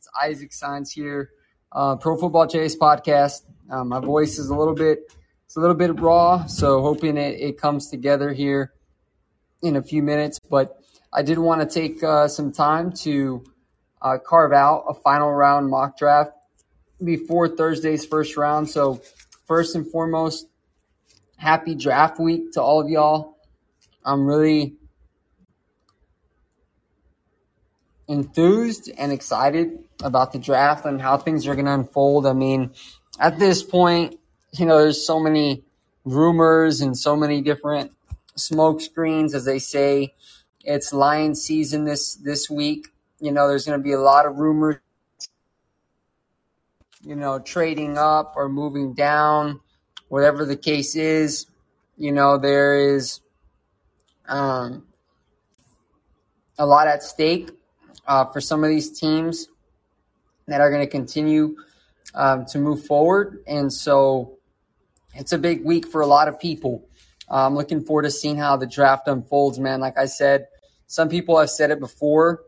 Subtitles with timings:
[0.00, 1.28] It's Isaac Signs here,
[1.72, 3.42] uh, Pro Football Chase podcast.
[3.70, 5.12] Um, my voice is a little bit,
[5.44, 8.72] it's a little bit raw, so hoping it, it comes together here
[9.62, 10.38] in a few minutes.
[10.38, 10.82] But
[11.12, 13.44] I did want to take uh, some time to
[14.00, 16.32] uh, carve out a final round mock draft
[17.04, 18.70] before Thursday's first round.
[18.70, 19.02] So
[19.46, 20.46] first and foremost,
[21.36, 23.36] happy draft week to all of y'all.
[24.02, 24.76] I'm really
[28.10, 32.26] enthused and excited about the draft and how things are going to unfold.
[32.26, 32.72] I mean,
[33.20, 34.18] at this point,
[34.58, 35.62] you know, there's so many
[36.04, 37.92] rumors and so many different
[38.34, 40.14] smoke screens, as they say.
[40.64, 42.88] It's lion season this this week.
[43.20, 44.78] You know, there's going to be a lot of rumors.
[47.02, 49.60] You know, trading up or moving down,
[50.08, 51.46] whatever the case is.
[51.96, 53.20] You know, there is
[54.26, 54.86] um,
[56.58, 57.50] a lot at stake
[58.06, 59.48] uh, for some of these teams
[60.46, 61.56] that are going to continue
[62.14, 63.42] um, to move forward.
[63.46, 64.38] And so
[65.14, 66.88] it's a big week for a lot of people.
[67.30, 69.80] Uh, I'm looking forward to seeing how the draft unfolds, man.
[69.80, 70.48] Like I said,
[70.86, 72.42] some people have said it before,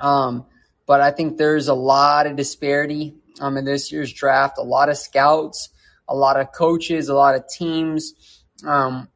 [0.00, 0.46] um,
[0.86, 4.56] but I think there's a lot of disparity um, in this year's draft.
[4.56, 5.68] A lot of scouts,
[6.08, 8.42] a lot of coaches, a lot of teams.
[8.66, 9.08] Um,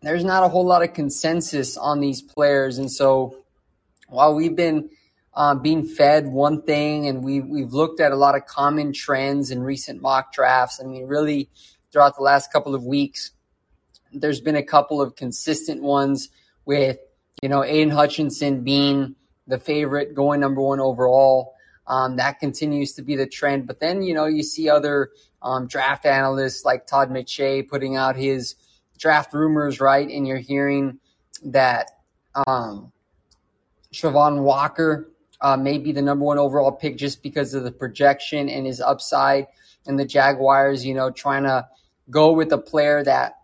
[0.00, 3.39] there's not a whole lot of consensus on these players, and so
[4.10, 4.90] while we've been
[5.34, 9.50] uh, being fed one thing and we, we've looked at a lot of common trends
[9.50, 11.48] in recent mock drafts, I mean, really
[11.92, 13.30] throughout the last couple of weeks,
[14.12, 16.28] there's been a couple of consistent ones
[16.64, 16.98] with,
[17.42, 19.14] you know, Aidan Hutchinson being
[19.46, 21.54] the favorite going number one overall.
[21.86, 23.66] Um, that continues to be the trend.
[23.66, 25.10] But then, you know, you see other
[25.42, 28.54] um, draft analysts like Todd McShay putting out his
[28.98, 30.08] draft rumors, right?
[30.08, 30.98] And you're hearing
[31.44, 31.90] that
[32.46, 32.92] um,
[33.94, 35.10] Travon Walker
[35.40, 38.80] uh, may be the number one overall pick just because of the projection and his
[38.80, 39.46] upside.
[39.86, 41.66] And the Jaguars, you know, trying to
[42.10, 43.38] go with a player that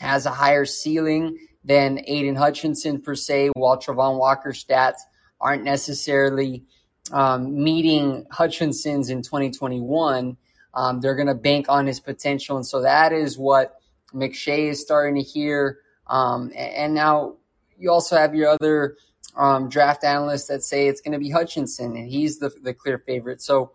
[0.00, 4.98] has a higher ceiling than Aidan Hutchinson per se, while Travon Walker's stats
[5.40, 6.64] aren't necessarily
[7.12, 10.36] um, meeting Hutchinson's in 2021.
[10.74, 12.56] Um, they're going to bank on his potential.
[12.56, 13.80] And so that is what
[14.12, 15.78] McShay is starting to hear.
[16.06, 17.36] Um, and now
[17.78, 18.96] you also have your other
[19.36, 22.98] um, draft analysts that say it's going to be Hutchinson, and he's the, the clear
[22.98, 23.42] favorite.
[23.42, 23.72] So,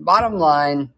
[0.00, 0.90] bottom line,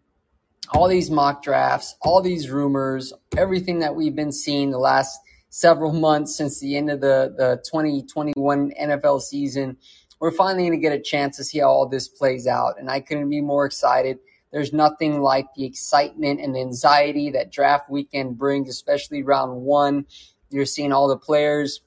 [0.73, 5.93] all these mock drafts, all these rumors, everything that we've been seeing the last several
[5.93, 9.77] months since the end of the, the 2021 NFL season,
[10.19, 12.75] we're finally going to get a chance to see how all this plays out.
[12.79, 14.19] And I couldn't be more excited.
[14.51, 20.05] There's nothing like the excitement and anxiety that draft weekend brings, especially round one.
[20.49, 21.81] You're seeing all the players,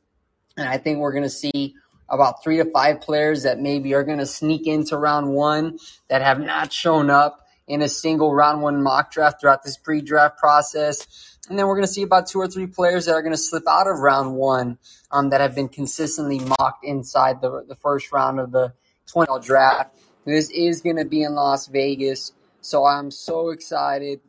[0.57, 1.75] and I think we're going to see
[2.09, 6.23] about three to five players that maybe are going to sneak into round one that
[6.23, 10.39] have not shown up in a single round one mock draft throughout this pre draft
[10.39, 11.37] process.
[11.49, 13.39] And then we're going to see about two or three players that are going to
[13.39, 14.79] slip out of round one
[15.11, 18.73] um, that have been consistently mocked inside the, the first round of the
[19.07, 19.97] 20 draft.
[20.25, 22.33] This is going to be in Las Vegas.
[22.61, 24.21] So I'm so excited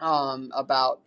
[0.00, 1.00] um, about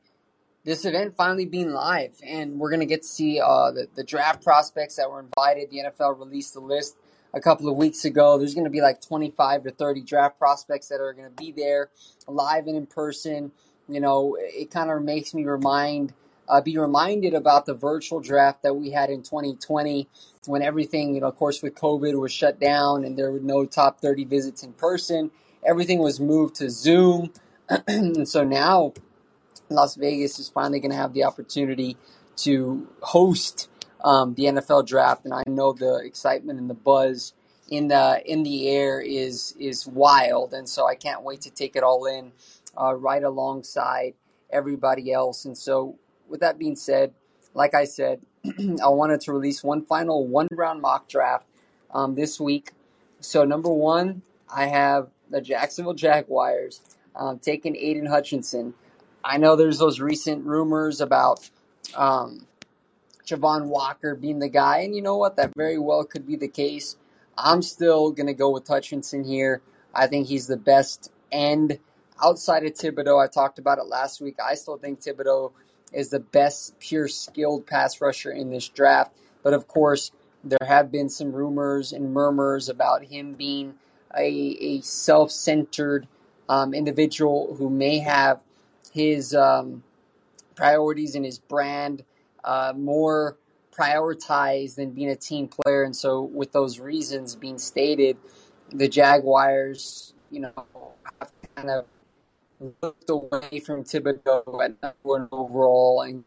[0.63, 4.44] this event finally being live, and we're gonna get to see uh, the, the draft
[4.44, 5.72] prospects that were invited.
[5.72, 6.97] The NFL released the list
[7.33, 8.38] a couple of weeks ago.
[8.38, 11.89] There's gonna be like 25 to 30 draft prospects that are gonna be there,
[12.27, 13.51] live and in person.
[13.89, 16.13] You know, it kind of makes me remind,
[16.47, 20.07] uh, be reminded about the virtual draft that we had in 2020
[20.45, 23.66] when everything, you know, of course, with COVID was shut down and there were no
[23.66, 25.31] top 30 visits in person.
[25.66, 27.31] Everything was moved to Zoom,
[27.88, 28.94] and so now
[29.75, 31.97] Las Vegas is finally going to have the opportunity
[32.37, 33.69] to host
[34.03, 37.33] um, the NFL draft, and I know the excitement and the buzz
[37.69, 41.75] in the in the air is is wild, and so I can't wait to take
[41.75, 42.31] it all in
[42.79, 44.13] uh, right alongside
[44.49, 45.45] everybody else.
[45.45, 47.13] And so, with that being said,
[47.53, 48.21] like I said,
[48.83, 51.45] I wanted to release one final one round mock draft
[51.93, 52.71] um, this week.
[53.19, 56.81] So number one, I have the Jacksonville Jaguars
[57.15, 58.74] um, taking Aidan Hutchinson.
[59.23, 61.50] I know there's those recent rumors about
[61.95, 62.47] um,
[63.25, 65.35] Travon Walker being the guy, and you know what?
[65.38, 66.97] That very well could be the case.
[67.38, 69.62] I'm still going to go with Hutchinson here.
[69.94, 71.79] I think he's the best end
[72.23, 73.23] outside of Thibodeaux.
[73.23, 74.38] I talked about it last week.
[74.44, 75.51] I still think Thibodeaux
[75.94, 79.13] is the best pure skilled pass rusher in this draft.
[79.44, 80.12] But of course,
[80.44, 83.75] there have been some rumors and murmurs about him being
[84.15, 86.07] a, a self centered
[86.50, 88.41] um, individual who may have
[88.91, 89.83] his um,
[90.55, 92.03] priorities and his brand
[92.43, 93.38] uh, more
[93.71, 95.83] prioritized than being a team player.
[95.83, 98.17] And so, with those reasons being stated,
[98.71, 100.53] the Jaguars, you know,
[101.19, 101.85] have kind of
[102.81, 106.23] looked away from Thibodeaux at number one overall and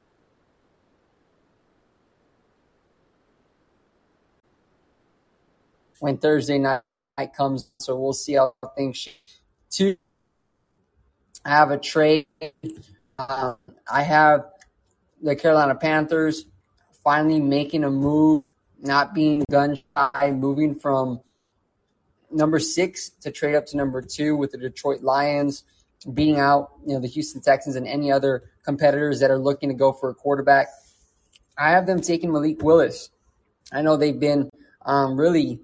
[6.01, 6.83] when Thursday night
[7.37, 7.71] comes.
[7.79, 9.09] So we'll see how things.
[11.45, 12.27] To have a trade,
[13.19, 13.57] um,
[13.91, 14.47] I have
[15.23, 16.47] the Carolina Panthers
[17.03, 18.43] finally making a move,
[18.81, 21.21] not being gun shy, moving from
[22.31, 25.65] number six to trade up to number two with the Detroit Lions,
[26.13, 29.75] beating out you know the Houston Texans and any other competitors that are looking to
[29.75, 30.69] go for a quarterback.
[31.57, 33.11] I have them taking Malik Willis.
[33.73, 34.51] I know they've been
[34.85, 35.61] um, really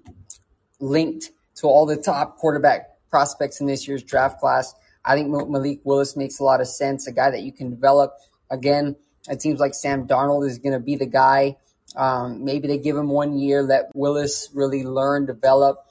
[0.79, 4.73] linked to all the top quarterback prospects in this year's draft class.
[5.03, 8.13] I think Malik Willis makes a lot of sense, a guy that you can develop.
[8.49, 8.95] Again,
[9.29, 11.57] it seems like Sam Darnold is going to be the guy.
[11.95, 15.85] Um, maybe they give him one year, let Willis really learn, develop,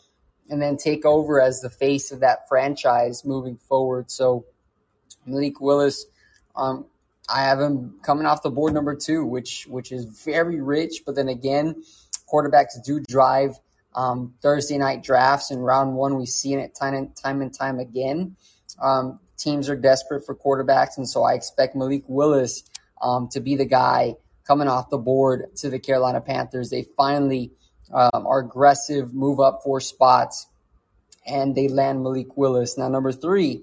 [0.48, 4.10] and then take over as the face of that franchise moving forward.
[4.10, 4.46] So,
[5.26, 6.06] Malik Willis,
[6.56, 6.86] um,
[7.32, 11.02] I have him coming off the board number two, which which is very rich.
[11.06, 11.82] But then again,
[12.32, 13.58] quarterbacks do drive
[13.94, 16.16] um, Thursday night drafts in round one.
[16.16, 18.36] We've seen it time and time and time again.
[18.80, 22.64] Um, teams are desperate for quarterbacks, and so I expect Malik Willis
[23.02, 24.16] um, to be the guy
[24.46, 26.70] coming off the board to the Carolina Panthers.
[26.70, 27.52] They finally
[27.92, 30.46] um, are aggressive, move up four spots,
[31.26, 32.76] and they land Malik Willis.
[32.78, 33.62] Now, number three,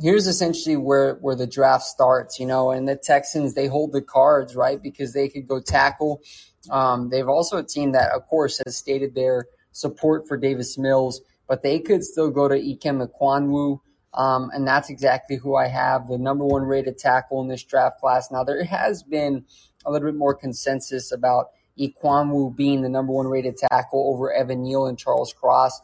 [0.00, 4.02] here's essentially where where the draft starts, you know, and the Texans they hold the
[4.02, 4.82] cards, right?
[4.82, 6.22] Because they could go tackle.
[6.70, 11.20] Um, they've also a team that, of course, has stated their support for Davis Mills,
[11.48, 13.80] but they could still go to Ikem Ekwonu.
[14.18, 18.00] Um, and that's exactly who I have, the number one rated tackle in this draft
[18.00, 18.32] class.
[18.32, 19.44] Now, there has been
[19.86, 24.64] a little bit more consensus about Ekwonu being the number one rated tackle over Evan
[24.64, 25.80] Neal and Charles Cross.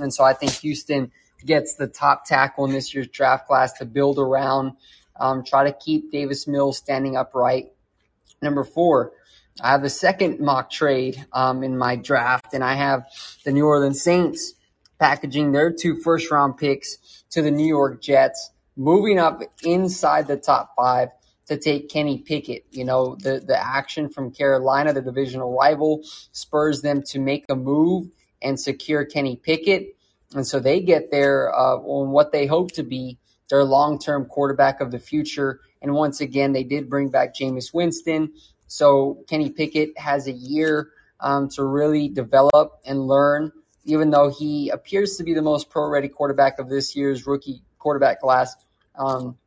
[0.00, 1.12] And so I think Houston
[1.44, 4.72] gets the top tackle in this year's draft class to build around,
[5.20, 7.66] um, try to keep Davis Mills standing upright.
[8.42, 9.12] Number four,
[9.60, 13.06] I have the second mock trade um, in my draft, and I have
[13.44, 14.54] the New Orleans Saints
[14.98, 16.98] packaging their two first round picks
[17.36, 21.10] to the New York Jets, moving up inside the top five
[21.44, 22.64] to take Kenny Pickett.
[22.70, 26.00] You know, the, the action from Carolina, the divisional rival,
[26.32, 28.08] spurs them to make a move
[28.40, 29.98] and secure Kenny Pickett.
[30.34, 33.18] And so they get there uh, on what they hope to be
[33.50, 35.60] their long term quarterback of the future.
[35.82, 38.32] And once again, they did bring back Jameis Winston.
[38.66, 40.88] So Kenny Pickett has a year
[41.20, 43.52] um, to really develop and learn,
[43.86, 47.62] even though he appears to be the most pro ready quarterback of this year's rookie
[47.78, 48.54] quarterback class.
[48.96, 49.38] Um,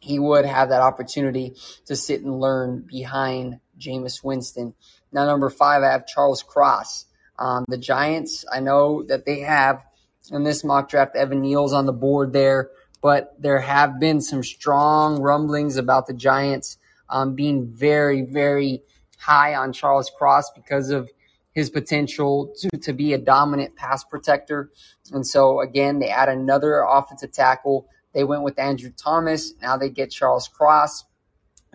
[0.00, 1.54] he would have that opportunity
[1.86, 4.74] to sit and learn behind Jameis Winston.
[5.12, 7.06] Now, number five, I have Charles Cross.
[7.38, 9.82] Um, the Giants, I know that they have
[10.30, 12.70] in this mock draft Evan Neal's on the board there,
[13.02, 16.78] but there have been some strong rumblings about the Giants
[17.08, 18.82] um, being very, very
[19.18, 21.10] high on Charles Cross because of
[21.56, 24.70] his potential to, to be a dominant pass protector.
[25.10, 27.88] And so, again, they add another offensive tackle.
[28.12, 29.54] They went with Andrew Thomas.
[29.62, 31.06] Now they get Charles Cross.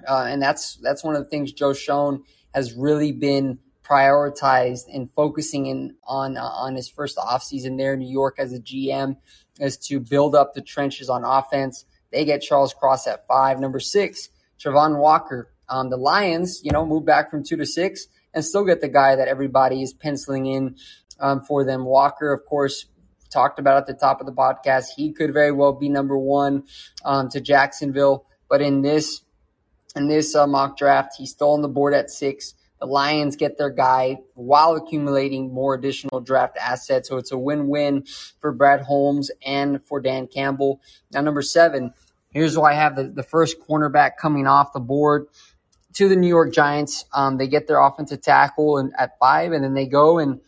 [0.07, 2.24] Uh, and that's that's one of the things Joe Schoen
[2.54, 8.00] has really been prioritized and focusing in on uh, on his first offseason there in
[8.00, 9.18] New York as a GM
[9.60, 11.85] is to build up the trenches on offense.
[12.11, 13.59] They get Charles Cross at five.
[13.59, 14.30] Number six,
[14.64, 15.52] Travon Walker.
[15.68, 18.88] Um, the Lions, you know, move back from two to six and still get the
[18.88, 20.76] guy that everybody is penciling in
[21.19, 21.85] um, for them.
[21.85, 22.85] Walker, of course,
[23.31, 24.88] talked about at the top of the podcast.
[24.95, 26.64] He could very well be number one
[27.06, 29.21] um, to Jacksonville, but in this
[29.95, 32.54] in this uh, mock draft, he's still on the board at six.
[32.80, 37.09] The Lions get their guy while accumulating more additional draft assets.
[37.09, 38.06] So it's a win win
[38.40, 40.81] for Brad Holmes and for Dan Campbell.
[41.11, 41.94] Now, number seven,
[42.31, 45.28] here's why I have the, the first cornerback coming off the board
[45.94, 47.06] to the New York Giants.
[47.14, 50.40] Um, they get their offensive tackle and, at five, and then they go and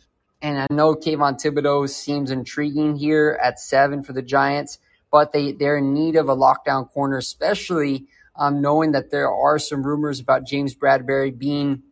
[0.42, 4.78] and I know Kayvon Thibodeaux seems intriguing here at seven for the Giants,
[5.10, 9.58] but they, they're in need of a lockdown corner, especially um, knowing that there are
[9.58, 11.82] some rumors about James Bradberry being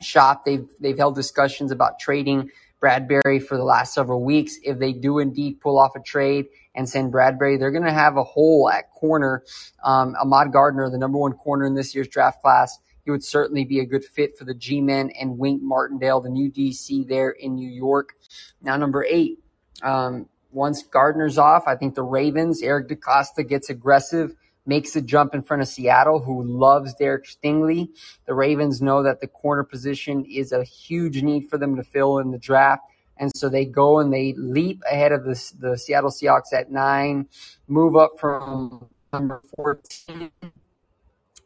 [0.00, 0.44] shop.
[0.44, 2.50] They've they've held discussions about trading
[2.82, 4.56] Bradberry for the last several weeks.
[4.64, 7.58] If they do indeed pull off a trade and send Bradberry.
[7.58, 9.44] they're going to have a hole at corner.
[9.84, 13.64] Um, Ahmad Gardner, the number one corner in this year's draft class, he would certainly
[13.64, 17.54] be a good fit for the G-men and Wink Martindale, the new DC there in
[17.54, 18.14] New York.
[18.62, 19.38] Now, number eight,
[19.82, 24.34] um, once Gardner's off, I think the Ravens, Eric DeCosta gets aggressive
[24.66, 27.88] makes a jump in front of Seattle, who loves Derek Stingley.
[28.26, 32.18] The Ravens know that the corner position is a huge need for them to fill
[32.18, 32.82] in the draft.
[33.16, 37.28] And so they go and they leap ahead of the, the Seattle Seahawks at nine,
[37.68, 40.30] move up from number 14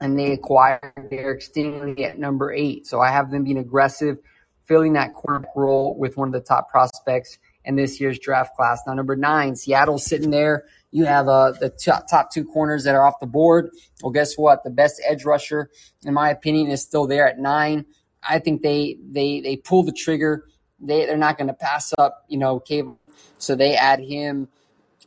[0.00, 2.86] and they acquire Derek Stingley at number eight.
[2.86, 4.18] So I have them being aggressive,
[4.64, 8.80] filling that cornerback role with one of the top prospects in this year's draft class.
[8.86, 10.64] Now, number nine, Seattle's sitting there.
[10.90, 13.70] You have uh, the top, top two corners that are off the board.
[14.02, 14.64] Well, guess what?
[14.64, 15.70] The best edge rusher,
[16.04, 17.84] in my opinion, is still there at nine.
[18.26, 20.44] I think they they they pull the trigger.
[20.80, 22.98] They they're not going to pass up, you know, Cable.
[23.38, 24.48] So they add him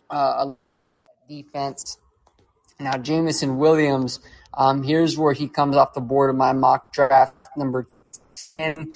[0.09, 0.57] uh, a
[1.29, 1.97] defense.
[2.79, 4.19] Now, Jameson Williams
[4.53, 7.87] um, here's where he comes off the board of my mock draft number
[8.57, 8.93] 10,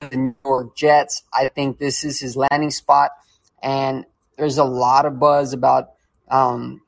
[0.00, 1.22] the New York Jets.
[1.32, 3.12] I think this is his landing spot,
[3.62, 4.04] and
[4.36, 5.92] there's a lot of buzz about
[6.28, 6.82] um,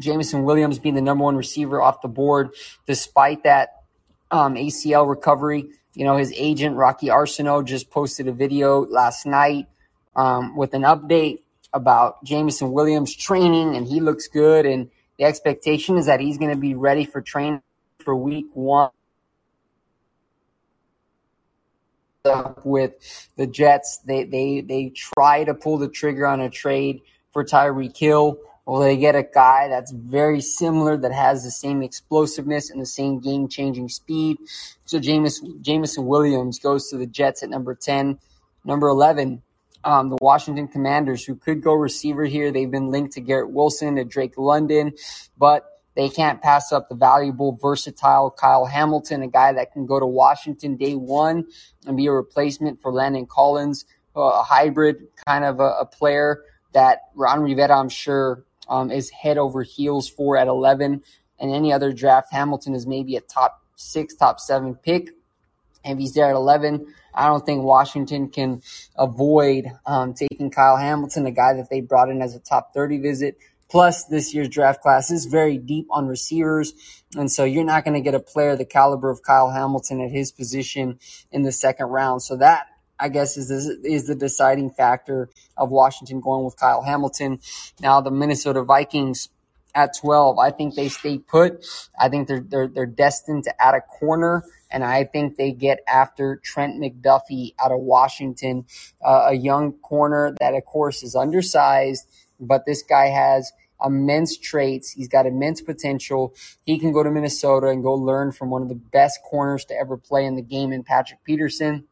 [0.00, 2.50] Jameson Williams being the number one receiver off the board,
[2.86, 3.82] despite that
[4.30, 5.70] um, ACL recovery.
[5.94, 9.66] You know, his agent, Rocky Arceneaux, just posted a video last night
[10.16, 11.40] um, with an update
[11.72, 14.64] about Jameson Williams training, and he looks good.
[14.66, 17.62] And the expectation is that he's going to be ready for training
[17.98, 18.90] for week one.
[22.64, 27.00] With the Jets, they they they try to pull the trigger on a trade
[27.32, 28.38] for Tyreek Hill.
[28.66, 32.86] Well, they get a guy that's very similar, that has the same explosiveness and the
[32.86, 34.36] same game changing speed.
[34.86, 38.18] So James, Jameson Williams goes to the Jets at number 10.
[38.64, 39.42] Number 11,
[39.82, 42.52] um, the Washington Commanders, who could go receiver here.
[42.52, 44.92] They've been linked to Garrett Wilson, to Drake London,
[45.36, 45.64] but
[45.96, 50.06] they can't pass up the valuable, versatile Kyle Hamilton, a guy that can go to
[50.06, 51.46] Washington day one
[51.86, 57.00] and be a replacement for Landon Collins, a hybrid kind of a, a player that
[57.14, 61.02] Ron Rivera, I'm sure, um, is head over heels for at 11.
[61.38, 65.10] And any other draft, Hamilton is maybe a top six, top seven pick.
[65.84, 68.62] And If he's there at 11, I don't think Washington can
[68.96, 72.98] avoid um, taking Kyle Hamilton, a guy that they brought in as a top 30
[72.98, 73.36] visit.
[73.68, 76.74] Plus, this year's draft class is very deep on receivers.
[77.16, 80.10] And so you're not going to get a player the caliber of Kyle Hamilton at
[80.10, 80.98] his position
[81.30, 82.22] in the second round.
[82.22, 82.66] So that,
[83.02, 87.40] I guess, is is the deciding factor of Washington going with Kyle Hamilton.
[87.80, 89.28] Now, the Minnesota Vikings
[89.74, 91.66] at 12, I think they stay put.
[91.98, 95.80] I think they're, they're, they're destined to add a corner and I think they get
[95.86, 98.64] after Trent McDuffie out of Washington,
[99.04, 102.06] uh, a young corner that, of course, is undersized,
[102.40, 103.52] but this guy has
[103.84, 104.92] immense traits.
[104.92, 106.34] He's got immense potential.
[106.64, 109.74] He can go to Minnesota and go learn from one of the best corners to
[109.74, 111.86] ever play in the game in Patrick Peterson.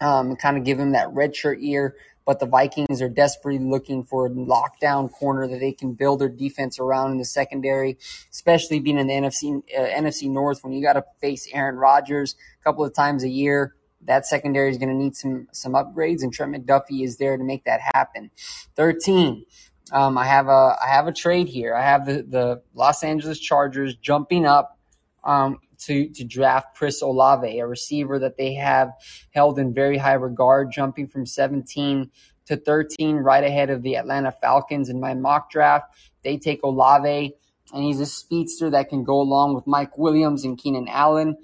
[0.00, 4.02] Um, kind of give him that red shirt year but the Vikings are desperately looking
[4.02, 7.96] for a lockdown corner that they can build their defense around in the secondary,
[8.32, 12.34] especially being in the NFC uh, NFC North when you got to face Aaron Rodgers
[12.60, 13.74] a couple of times a year.
[14.02, 17.44] That secondary is going to need some some upgrades, and Trent McDuffie is there to
[17.44, 18.30] make that happen.
[18.74, 19.46] Thirteen.
[19.92, 21.72] Um, I have a I have a trade here.
[21.72, 24.76] I have the, the Los Angeles Chargers jumping up
[25.22, 28.92] um, to to draft Chris Olave, a receiver that they have
[29.34, 32.10] held in very high regard, jumping from 17
[32.46, 35.86] to 13, right ahead of the Atlanta Falcons in my mock draft.
[36.22, 37.34] They take Olave,
[37.72, 41.36] and he's a speedster that can go along with Mike Williams and Keenan Allen.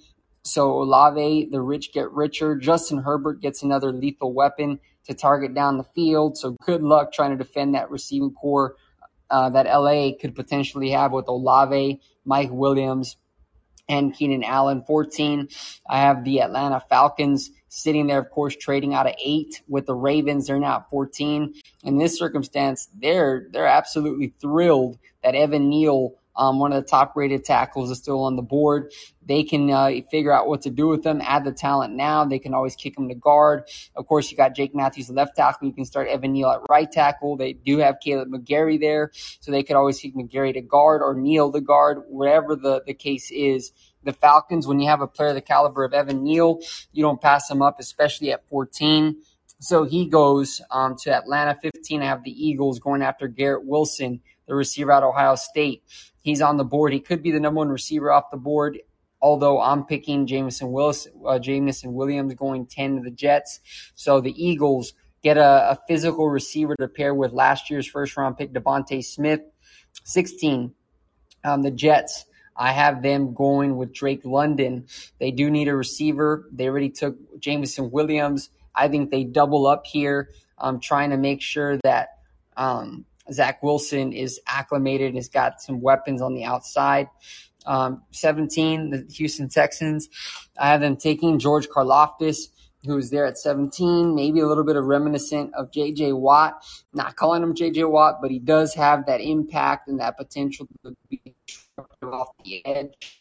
[0.45, 2.57] So Olave, the rich get richer.
[2.57, 6.37] Justin Herbert gets another lethal weapon to target down the field.
[6.37, 8.77] So good luck trying to defend that receiving corps
[9.31, 13.17] uh, that LA could potentially have with Olave, Mike Williams,
[13.93, 14.83] and Keenan Allen.
[14.87, 15.49] 14,
[15.89, 19.95] I have the Atlanta Falcons sitting there, of course, trading out of eight with the
[19.95, 20.47] Ravens.
[20.47, 21.55] They're now at 14.
[21.85, 27.15] In this circumstance, they're they're absolutely thrilled that Evan Neal um, one of the top
[27.15, 28.93] rated tackles is still on the board.
[29.25, 32.25] They can uh, figure out what to do with them, add the talent now.
[32.25, 33.65] They can always kick them to guard.
[33.95, 35.69] Of course, you got Jake Matthews left tackle.
[35.69, 37.37] You can start Evan Neal at right tackle.
[37.37, 39.11] They do have Kaleb McGary there,
[39.41, 42.95] so they could always kick McGary to guard or Neal to guard, wherever the, the
[42.95, 43.73] case is.
[44.05, 46.59] The Falcons, when you have a player of the caliber of Evan Neal,
[46.91, 49.17] you don't pass him up, especially at 14.
[49.61, 52.03] So he goes um, to Atlanta 15.
[52.03, 55.85] I have the Eagles going after Garrett Wilson, the receiver of Ohio State
[56.23, 56.93] he's on the board.
[56.93, 58.79] He could be the number one receiver off the board.
[59.21, 63.61] Although I'm picking Jameson Willis, uh, Jameson Williams going 10 to the Jets.
[63.95, 68.37] So the Eagles get a, a physical receiver to pair with last year's first round
[68.37, 69.43] pick, DeVonta Smith.
[70.05, 70.75] 16,
[71.45, 72.25] um, the Jets.
[72.57, 74.87] I have them going with Drake London.
[75.19, 76.49] They do need a receiver.
[76.53, 78.51] They already took Jameson Williams.
[78.75, 82.11] I think they double up here, um, trying to make sure that
[82.57, 87.09] um, Zach Wilson is acclimated and has got some weapons on the outside.
[87.67, 90.09] Um, 17, the Houston Texans.
[90.59, 92.49] I have them taking George Karlaftis,
[92.85, 96.65] who is there at 17, maybe a little bit of reminiscent of JJ Watt.
[96.93, 100.97] Not calling him JJ Watt, but he does have that impact and that potential to
[101.09, 101.37] be
[102.03, 103.21] off the edge.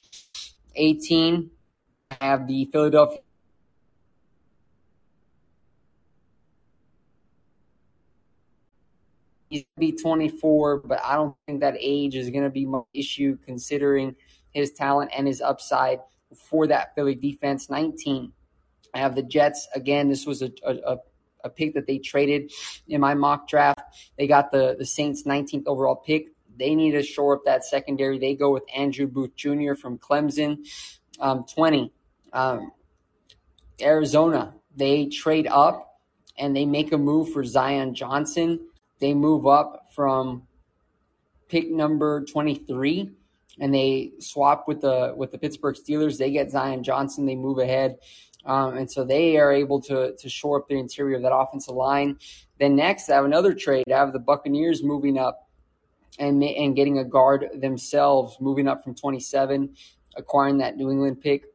[0.76, 1.52] 18,
[2.20, 3.20] I have the Philadelphia
[9.52, 13.38] he's be 24, but I don't think that age is going to be much issue
[13.46, 14.16] considering
[14.52, 16.00] his talent and his upside
[16.36, 17.70] for that Philly defense.
[17.70, 18.32] 19,
[18.96, 19.68] I have the Jets.
[19.76, 20.98] Again, this was a, a,
[21.44, 22.52] a pick that they traded
[22.88, 23.82] in my mock draft.
[24.18, 26.28] They got the, the Saints 19th overall pick.
[26.58, 28.20] They need to shore up that secondary.
[28.20, 29.74] They go with Andrew Booth Jr.
[29.74, 30.66] from Clemson.
[31.20, 31.92] Um, 20,
[32.34, 32.72] um,
[33.82, 34.54] Arizona.
[34.76, 36.00] They trade up
[36.38, 38.60] and they make a move for Zion Johnson.
[39.02, 40.44] They move up from
[41.50, 43.12] pick number 23
[43.60, 46.18] and they swap with the with the Pittsburgh Steelers.
[46.18, 47.26] They get Zion Johnson.
[47.26, 47.98] They move ahead.
[48.46, 51.76] Um, and so they are able to to shore up the interior of that offensive
[51.76, 52.18] line.
[52.60, 53.86] Then next, I have another trade.
[53.92, 55.50] I have the Buccaneers moving up
[56.20, 59.76] and and getting a guard themselves, moving up from 27,
[60.16, 61.46] acquiring that New England pick.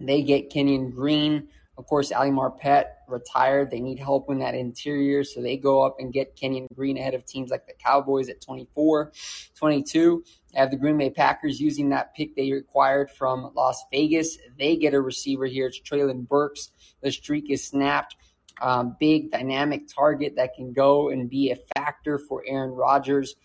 [0.00, 1.48] They get Kenyon Green.
[1.80, 3.70] Of course, Ali Marpet retired.
[3.70, 7.14] They need help in that interior, so they go up and get Kenyon Green ahead
[7.14, 9.12] of teams like the Cowboys at 24.
[9.56, 10.22] 22,
[10.54, 14.36] I have the Green Bay Packers using that pick they acquired from Las Vegas.
[14.58, 15.68] They get a receiver here.
[15.68, 16.70] It's Treylon Burks.
[17.00, 18.14] The streak is snapped.
[18.60, 23.36] Um, big dynamic target that can go and be a factor for Aaron Rodgers.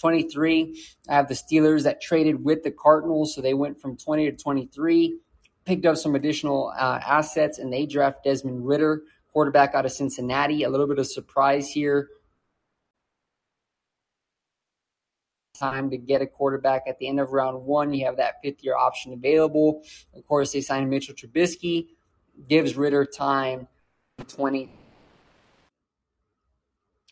[0.00, 4.32] 23, I have the Steelers that traded with the Cardinals, so they went from 20
[4.32, 5.20] to 23
[5.64, 9.02] picked up some additional uh, assets, and they draft Desmond Ridder,
[9.32, 10.62] quarterback out of Cincinnati.
[10.62, 12.08] A little bit of surprise here.
[15.58, 17.94] Time to get a quarterback at the end of round one.
[17.94, 19.82] You have that fifth year option available.
[20.14, 21.88] Of course, they signed Mitchell Trubisky,
[22.48, 23.68] gives Ritter time
[24.28, 24.70] 20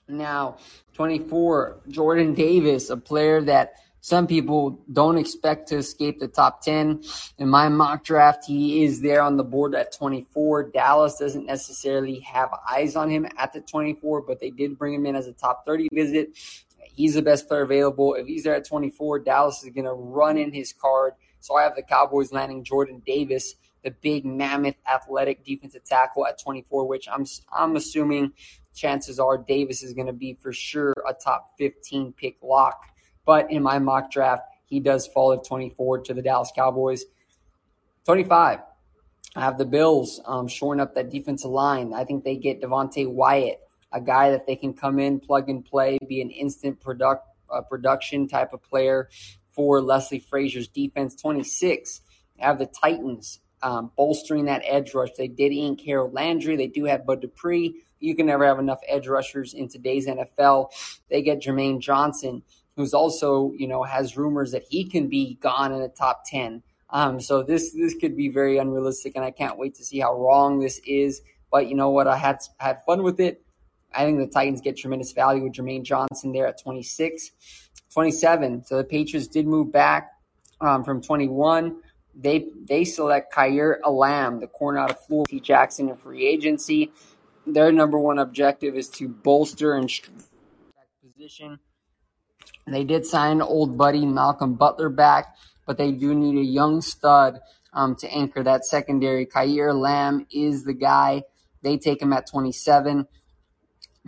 [0.09, 0.59] now,
[0.95, 7.05] 24, Jordan Davis, a player that some people don't expect to escape the top 10.
[7.39, 10.71] In my mock draft, he is there on the board at 24.
[10.71, 15.07] Dallas doesn't necessarily have eyes on him at the 24, but they did bring him
[15.07, 16.37] in as a top 30 visit.
[16.83, 18.15] He's the best player available.
[18.15, 21.13] If he's there at 24, Dallas is going to run in his card.
[21.39, 26.41] So I have the Cowboys landing Jordan Davis, the big mammoth athletic defensive tackle at
[26.43, 28.33] 24, which I'm I'm assuming
[28.75, 32.92] chances are Davis is going to be for sure a top 15 pick lock
[33.25, 37.05] but in my mock draft, he does fall at 24 to the Dallas Cowboys.
[38.07, 38.61] 25,
[39.37, 41.93] I have the Bills um, shoring up that defensive line.
[41.95, 43.61] I think they get Devonte Wyatt,
[43.93, 47.61] a guy that they can come in, plug and play, be an instant product uh,
[47.61, 49.09] production type of player
[49.51, 51.15] for Leslie Frazier's defense.
[51.15, 52.01] 26,
[52.41, 55.11] I have the Titans um, bolstering that edge rush.
[55.17, 56.57] They did ink Harold Landry.
[56.57, 57.83] They do have Bud Dupree.
[58.01, 60.71] You can never have enough edge rushers in today's NFL.
[61.09, 62.43] They get Jermaine Johnson
[62.77, 66.63] who's also, you know, has rumors that he can be gone in the top 10.
[66.91, 70.15] Um, so this this could be very unrealistic, and I can't wait to see how
[70.15, 71.23] wrong this is.
[71.51, 72.07] But you know what?
[72.07, 73.43] I had had fun with it.
[73.95, 77.31] I think the Titans get tremendous value with Jermaine Johnson there at 26.
[77.93, 78.65] 27.
[78.65, 80.13] So the Patriots did move back
[80.61, 81.77] um, from 21.
[82.15, 85.41] They they select Kaiir Elam, the corner out of Florida, T.
[85.41, 86.93] Jackson in free agency.
[87.47, 89.91] Their number one objective is to bolster and
[91.03, 91.59] position
[92.67, 97.41] they did sign old buddy Malcolm Butler back, but they do need a young stud
[97.73, 99.27] um, to anchor that secondary.
[99.27, 101.23] Kaiir Elam is the guy.
[101.63, 103.07] They take him at 27.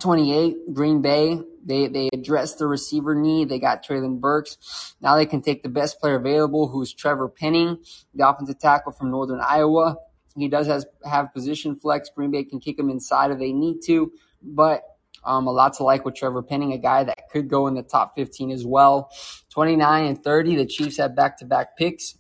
[0.00, 1.38] 28, Green Bay.
[1.64, 3.48] They they addressed the receiver need.
[3.48, 4.94] They got Treylon Burks.
[5.00, 7.78] Now they can take the best player available, who's Trevor Penning,
[8.12, 9.96] the offensive tackle from Northern Iowa.
[10.36, 12.10] He does has, have position flex.
[12.14, 14.12] Green Bay can kick him inside if they need to,
[14.42, 14.82] but
[15.24, 17.82] um, a lot to like with Trevor Penning, a guy that could go in the
[17.82, 19.10] top 15 as well.
[19.50, 22.16] 29 and 30, the Chiefs have back to back picks.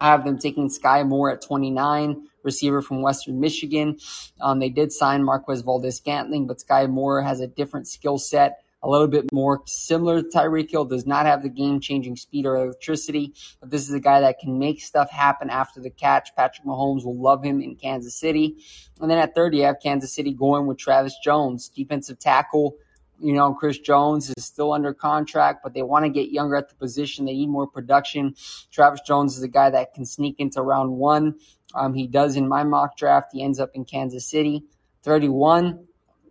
[0.00, 3.98] I have them taking Skyy Moore at 29, receiver from Western Michigan.
[4.40, 8.63] Um, they did sign Marquez Valdes Scantling, but Skyy Moore has a different skill set
[8.84, 12.44] a little bit more similar to Tyreek Hill, does not have the game changing speed
[12.44, 16.36] or electricity, but this is a guy that can make stuff happen after the catch.
[16.36, 18.58] Patrick Mahomes will love him in Kansas City.
[19.00, 22.76] And then at 30, I have Kansas City going with Travis Jones, defensive tackle.
[23.18, 26.68] You know, Chris Jones is still under contract, but they want to get younger at
[26.68, 27.24] the position.
[27.24, 28.34] They need more production.
[28.70, 31.36] Travis Jones is a guy that can sneak into round one.
[31.74, 33.30] Um, he does in my mock draft.
[33.32, 34.64] He ends up in Kansas City.
[35.04, 35.86] 31,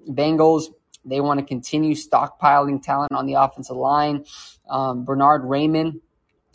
[0.10, 0.66] Bengals
[1.06, 4.26] they want to continue stockpiling talent on the offensive line.
[4.70, 6.00] Um, Bernhard Raimann,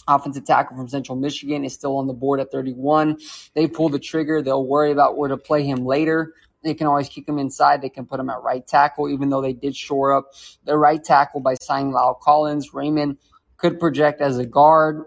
[0.06, 3.18] offensive tackle from Central Michigan, is still on the board at 31.
[3.54, 4.42] They pull the trigger.
[4.42, 6.34] They'll worry about where to play him later.
[6.64, 7.82] they can always kick him inside.
[7.82, 10.32] They can put him at right tackle, even though they did shore up
[10.64, 12.70] their right tackle by signing La'el Collins.
[12.72, 13.16] Raimann
[13.56, 15.04] could project as a guard.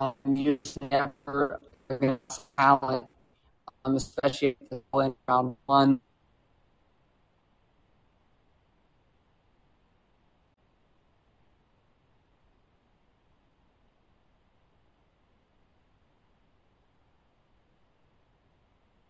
[0.00, 0.14] Um,
[0.90, 1.60] never
[2.56, 3.06] talent,
[3.84, 6.00] um, especially in round one.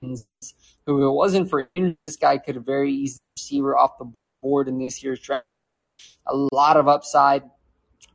[0.01, 4.11] Who it wasn't for this guy could have very easy receiver off the
[4.43, 5.47] board in this year's draft.
[6.27, 7.43] A lot of upside.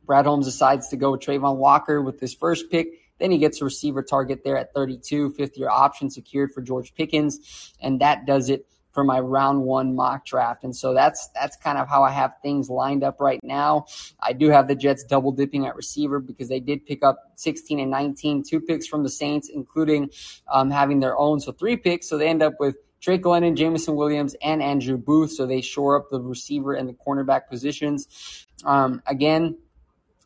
[0.04, 2.88] Brad Holmes decides to go with Travon Walker with his first pick.
[3.18, 6.94] Then he gets a receiver target there at 32, fifth year option secured for George
[6.94, 7.72] Pickens.
[7.80, 8.66] And that does it
[8.96, 10.64] for my round one mock draft.
[10.64, 13.84] And so that's that's kind of how I have things lined up right now.
[14.18, 17.78] I do have the Jets double dipping at receiver because they did pick up 16
[17.78, 20.08] and 19, two picks from the Saints, including
[20.50, 21.40] um, having their own.
[21.40, 22.08] So three picks.
[22.08, 25.32] So they end up with Drake London, Jameson Williams, and Andrew Booth.
[25.32, 28.46] So they shore up the receiver and the cornerback positions.
[28.64, 29.58] Um, again,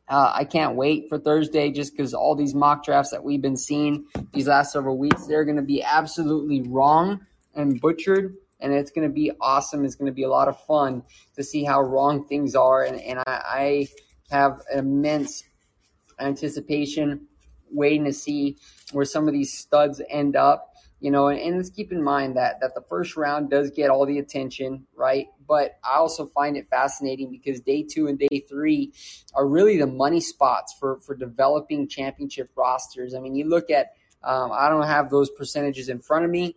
[0.08, 3.56] uh, I can't wait for Thursday just because all these mock drafts that we've been
[3.56, 8.90] seeing these last several weeks, they're going to be absolutely wrong and butchered and it's
[8.90, 9.84] going to be awesome.
[9.84, 11.02] It's going to be a lot of fun
[11.36, 13.88] to see how wrong things are, and, and I, I
[14.30, 15.42] have immense
[16.18, 17.26] anticipation
[17.70, 18.58] waiting to see
[18.92, 20.66] where some of these studs end up.
[21.02, 23.88] You know, and, and let's keep in mind that that the first round does get
[23.88, 25.28] all the attention, right?
[25.48, 28.92] But I also find it fascinating because day two and day three
[29.34, 33.14] are really the money spots for for developing championship rosters.
[33.14, 36.56] I mean, you look at um, I don't have those percentages in front of me,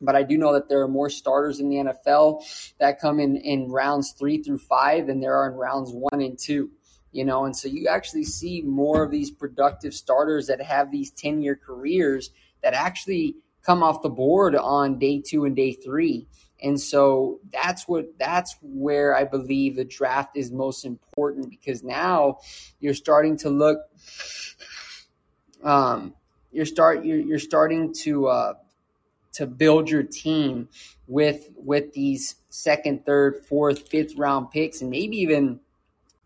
[0.00, 2.42] but I do know that there are more starters in the NFL
[2.78, 6.38] that come in in rounds three through five than there are in rounds one and
[6.38, 6.70] two.
[7.12, 11.10] You know, and so you actually see more of these productive starters that have these
[11.12, 12.30] 10 year careers
[12.62, 16.26] that actually come off the board on day two and day three.
[16.62, 22.38] And so that's what that's where I believe the draft is most important because now
[22.80, 23.78] you're starting to look
[25.62, 26.14] um
[26.52, 28.54] you're start you're, you're starting to uh
[29.36, 30.68] to build your team
[31.06, 35.60] with with these second, third, fourth, fifth round picks, and maybe even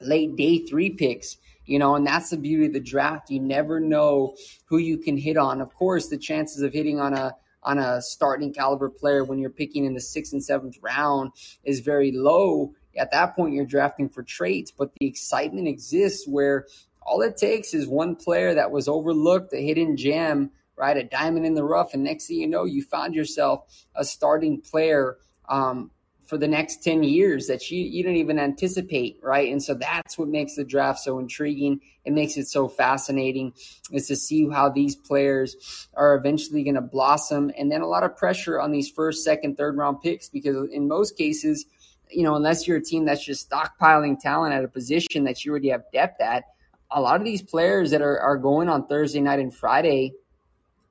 [0.00, 1.36] late day three picks.
[1.66, 3.30] You know, and that's the beauty of the draft.
[3.30, 4.34] You never know
[4.66, 5.60] who you can hit on.
[5.60, 9.50] Of course, the chances of hitting on a on a starting caliber player when you're
[9.50, 11.32] picking in the sixth and seventh round
[11.64, 12.72] is very low.
[12.96, 16.66] At that point, you're drafting for traits, but the excitement exists where
[17.02, 20.96] all it takes is one player that was overlooked, a hidden gem right?
[20.96, 21.92] A diamond in the rough.
[21.92, 25.90] And next thing you know, you found yourself a starting player um,
[26.24, 29.52] for the next 10 years that you, you didn't even anticipate, right?
[29.52, 31.80] And so that's what makes the draft so intriguing.
[32.04, 33.52] It makes it so fascinating
[33.92, 37.50] is to see how these players are eventually going to blossom.
[37.58, 40.88] And then a lot of pressure on these first, second, third round picks because in
[40.88, 41.66] most cases,
[42.08, 45.50] you know, unless you're a team that's just stockpiling talent at a position that you
[45.50, 46.44] already have depth at,
[46.90, 50.14] a lot of these players that are, are going on Thursday night and Friday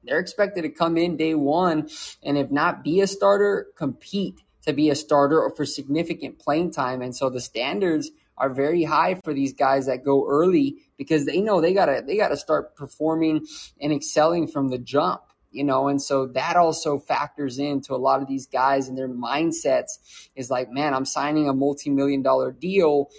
[0.10, 1.88] they're expected to come in day one
[2.24, 6.72] and if not be a starter, compete to be a starter or for significant playing
[6.72, 7.02] time.
[7.02, 11.41] And so the standards are very high for these guys that go early because they
[11.41, 13.45] know they gotta they gotta start performing
[13.80, 15.88] and excelling from the jump you know?
[15.88, 19.98] And so that also factors into a lot of these guys and their mindsets
[20.36, 23.10] is like man i'm signing a multi-million dollar deal.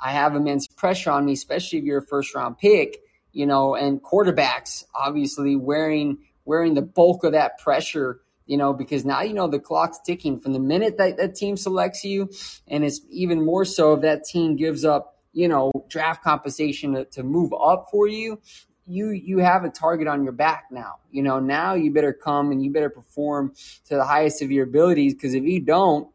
[0.00, 3.00] I have immense pressure on me especially if you're a first round pick
[3.32, 3.74] you know?
[3.74, 6.18] And quarterbacks obviously wearing
[6.50, 10.40] wearing the bulk of that pressure, you know, because now you know the clock's ticking
[10.40, 12.28] from the minute that that team selects you,
[12.66, 17.04] and it's even more so if that team gives up, you know, draft compensation to,
[17.04, 18.40] to move up for you.
[18.84, 20.96] You you have a target on your back now.
[21.12, 23.54] You know, now you better come and you better perform
[23.86, 26.08] to the highest of your abilities because if you don't,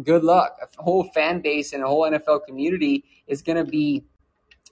[0.00, 0.56] good luck.
[0.62, 4.04] A whole fan base and a whole NFL community is going to be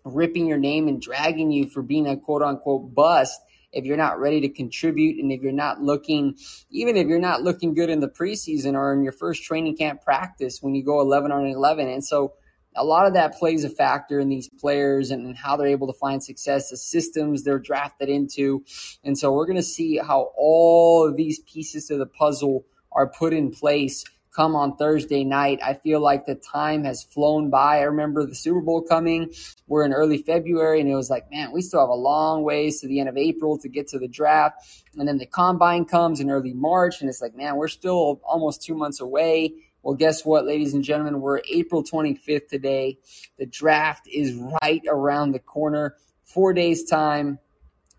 [0.05, 3.41] ripping your name and dragging you for being a quote unquote bust
[3.73, 6.37] if you're not ready to contribute and if you're not looking,
[6.71, 10.03] even if you're not looking good in the preseason or in your first training camp
[10.03, 11.89] practice when you go 11 on 11.
[11.89, 12.35] And so
[12.77, 15.99] a lot of that plays a factor in these players and, how they're able to
[15.99, 18.65] find success, the systems they're drafted into.
[19.05, 23.09] And so we're going to see how all of these pieces of the puzzle are
[23.09, 24.05] put in place
[24.39, 25.59] come on Thursday night.
[25.65, 27.79] I feel like the time has flown by.
[27.79, 29.33] I remember the Super Bowl coming.
[29.67, 32.81] We're in early February, and it was like, man, we still have a long ways
[32.81, 34.85] to the end of April to get to the draft.
[34.97, 38.63] And then the combine comes in early March, and it's like, man, we're still almost
[38.63, 39.55] two months away.
[39.83, 41.21] Well, guess what, ladies and gentlemen?
[41.21, 43.01] We're April 25th today.
[43.41, 45.97] The draft is right around the corner.
[46.23, 47.41] Four days' time.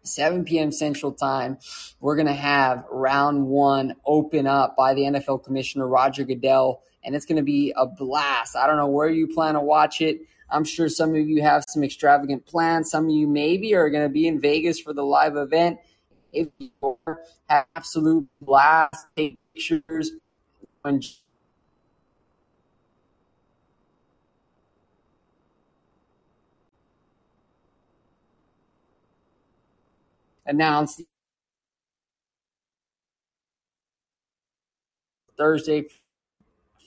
[0.04, 0.72] 7 p.m.
[0.72, 1.58] Central Time,
[2.00, 7.16] we're going to have round one open up by the NFL Commissioner Roger Goodell, and
[7.16, 8.56] it's going to be a blast.
[8.56, 10.22] I don't know where you plan to watch it.
[10.50, 12.90] I'm sure some of you have some extravagant plans.
[12.90, 15.80] Some of you maybe are going to be in Vegas for the live event.
[16.34, 16.72] If you
[17.48, 20.12] have absolute blast, take pictures.
[20.82, 21.02] When
[30.50, 31.02] announced
[35.38, 35.86] Thursday,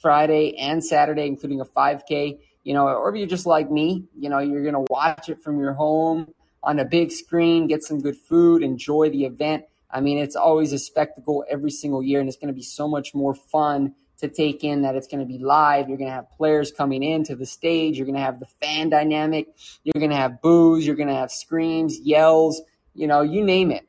[0.02, 2.38] Friday, and Saturday, including a 5K.
[2.64, 5.42] You know, or if you're just like me, you know, you're going to watch it
[5.42, 9.64] from your home on a big screen, get some good food, enjoy the event.
[9.90, 12.86] I mean, it's always a spectacle every single year, and it's going to be so
[12.86, 15.88] much more fun to take in that it's going to be live.
[15.88, 17.96] You're going to have players coming into the stage.
[17.96, 19.48] You're going to have the fan dynamic.
[19.82, 20.86] You're going to have boos.
[20.86, 22.62] You're going to have screams, yells,
[22.94, 23.86] you know, you name it.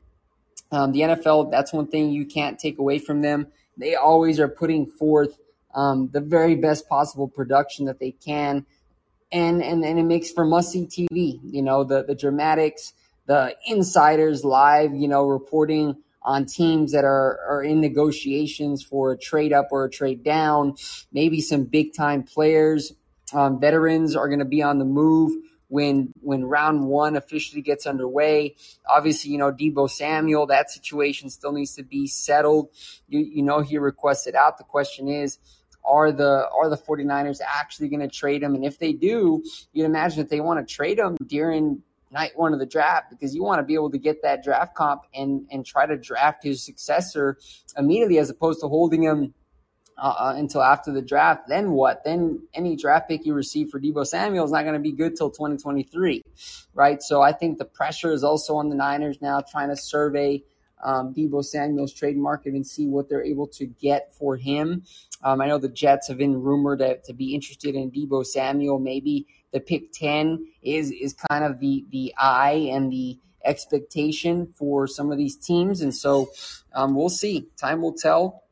[0.72, 3.48] Um, the NFL, that's one thing you can't take away from them.
[3.78, 5.38] They always are putting forth
[5.76, 8.66] um, the very best possible production that they can.
[9.32, 12.94] And, and, and it makes for must see TV, you know, the, the dramatics,
[13.26, 19.18] the insiders live, you know, reporting on teams that are, are in negotiations for a
[19.18, 20.76] trade up or a trade down.
[21.12, 22.94] Maybe some big time players,
[23.34, 25.34] um, veterans are going to be on the move
[25.74, 28.56] when when round one officially gets underway.
[28.88, 32.70] Obviously, you know, Deebo Samuel, that situation still needs to be settled.
[33.08, 34.60] You, you know, he requested out.
[34.60, 35.40] The question is,
[35.84, 38.54] are the are the 49ers actually going to trade him?
[38.54, 41.82] And if they do, you'd imagine that they want to trade him during
[42.12, 44.76] night one of the draft because you want to be able to get that draft
[44.76, 47.40] comp and and try to draft his successor
[47.76, 49.34] immediately as opposed to holding him
[49.98, 51.48] uh, uh, until after the draft.
[51.48, 52.04] Then what?
[52.04, 55.16] Then any draft pick you receive for Deebo Samuel is not going to be good
[55.16, 56.24] till 2023,
[56.74, 57.02] right?
[57.02, 60.44] So I think the pressure is also on the Niners now trying to survey
[60.84, 64.84] um, Deebo Samuel's trade market and see what they're able to get for him.
[65.24, 68.80] Um, I know the Jets have been rumored to, to be interested in Deebo Samuel.
[68.80, 74.88] Maybe the pick 10 is is kind of the the eye and the expectation for
[74.88, 75.82] some of these teams.
[75.82, 76.32] And so
[76.74, 77.48] um, we'll see.
[77.58, 78.43] Time will tell.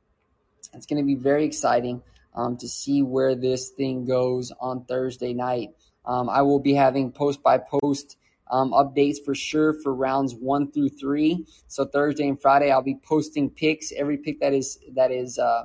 [0.73, 2.01] It's going to be very exciting
[2.34, 5.69] um, to see where this thing goes on Thursday night.
[6.05, 8.17] Um, I will be having post by post
[8.49, 11.45] um, updates for sure for rounds one through three.
[11.67, 13.91] So Thursday and Friday, I'll be posting picks.
[13.91, 15.63] Every pick that is that is uh,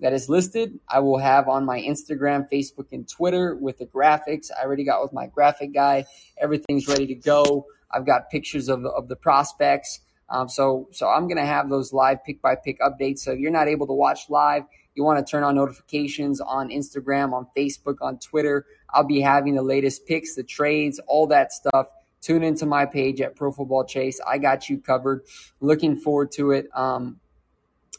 [0.00, 4.50] that is listed, I will have on my Instagram, Facebook, and Twitter with the graphics.
[4.50, 6.06] I already got with my graphic guy.
[6.40, 7.66] Everything's ready to go.
[7.90, 10.00] I've got pictures of of the prospects.
[10.32, 13.18] Um, so, so I'm going to have those live pick by pick updates.
[13.18, 14.64] So if you're not able to watch live,
[14.94, 18.64] you want to turn on notifications on Instagram, on Facebook, on Twitter.
[18.90, 21.86] I'll be having the latest picks, the trades, all that stuff.
[22.22, 24.20] Tune into my page at Pro Football Chase.
[24.26, 25.22] I got you covered.
[25.60, 26.68] Looking forward to it.
[26.74, 27.20] Um,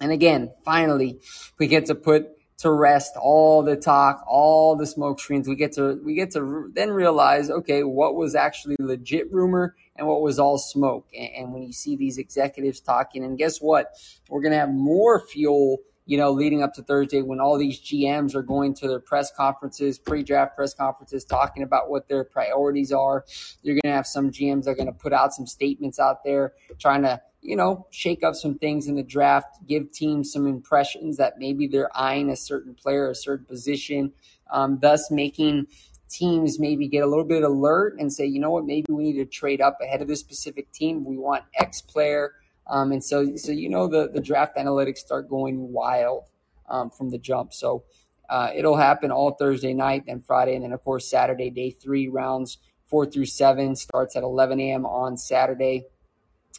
[0.01, 1.19] and again, finally,
[1.59, 5.47] we get to put to rest all the talk, all the smoke screens.
[5.47, 10.07] We get to we get to then realize, okay, what was actually legit rumor and
[10.07, 11.07] what was all smoke.
[11.17, 13.93] And, and when you see these executives talking, and guess what?
[14.29, 18.35] We're to have more fuel you know, leading up to Thursday when all these GMs
[18.35, 23.25] are going to their press conferences, pre-draft press conferences, talking about what their priorities are.
[23.61, 26.23] You're going to have some GMs that are going to put out some statements out
[26.23, 30.45] there, trying to, you know, shake up some things in the draft, give teams some
[30.45, 34.11] impressions that maybe they're eyeing a certain player, a certain position,
[34.51, 35.67] um, thus making
[36.09, 39.17] teams maybe get a little bit alert and say, you know what, maybe we need
[39.17, 41.03] to trade up ahead of this specific team.
[41.05, 42.33] We want X player.
[42.67, 46.25] Um, and so, so you know, the, the draft analytics start going wild
[46.69, 47.53] um, from the jump.
[47.53, 47.83] So
[48.29, 52.07] uh, it'll happen all Thursday night, then Friday, and then, of course, Saturday, day three,
[52.07, 54.85] rounds four through seven starts at 11 a.m.
[54.85, 55.85] on Saturday.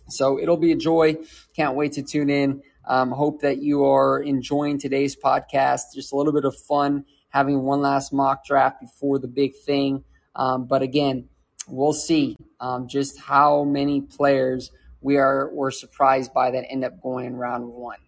[0.09, 1.17] So it'll be a joy.
[1.55, 2.62] Can't wait to tune in.
[2.87, 5.95] Um, hope that you are enjoying today's podcast.
[5.95, 10.05] Just a little bit of fun having one last mock draft before the big thing.
[10.37, 11.29] Um, but again,
[11.67, 14.71] we'll see um, just how many players
[15.05, 17.99] we are were surprised by that end up going in round one.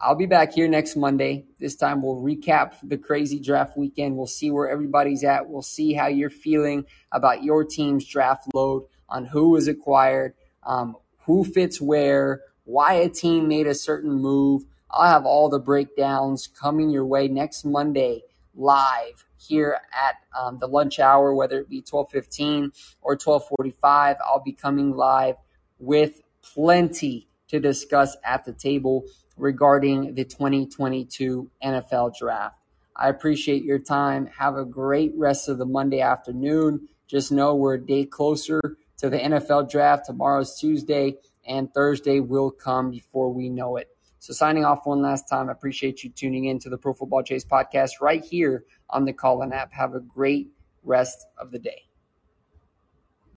[0.00, 1.44] I'll be back here next Monday.
[1.58, 4.16] This time we'll recap the crazy draft weekend.
[4.16, 5.48] We'll see where everybody's at.
[5.48, 10.96] We'll see how you're feeling about your team's draft load on who was acquired, um,
[11.26, 14.62] who fits where, why a team made a certain move.
[14.92, 18.22] I'll have all the breakdowns coming your way next Monday
[18.54, 22.70] live here at um, the lunch hour, whether it be 12:15
[23.02, 24.16] or 12:45.
[24.24, 25.36] I'll be coming live
[25.78, 29.04] with plenty to discuss at the table
[29.36, 32.56] regarding the 2022 NFL Draft.
[32.96, 34.28] I appreciate your time.
[34.38, 36.88] Have a great rest of the Monday afternoon.
[37.08, 38.60] Just know we're a day closer
[38.98, 40.06] to the NFL draft.
[40.06, 43.88] Tomorrow's Tuesday, and Thursday will come before we know it.
[44.20, 47.22] So, signing off one last time, I appreciate you tuning in to the Pro Football
[47.22, 49.72] Chase podcast right here on the Callin app.
[49.72, 50.48] Have a great
[50.82, 51.83] rest of the day.